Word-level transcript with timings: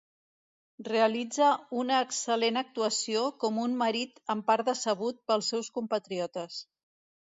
Realitza 0.87 1.49
una 1.81 1.99
excel·lent 2.07 2.59
actuació 2.63 3.29
com 3.45 3.63
un 3.67 3.79
marit 3.85 4.21
en 4.39 4.45
part 4.51 4.75
decebut 4.75 5.25
pels 5.31 5.55
seus 5.57 5.75
compatriotes. 5.81 6.63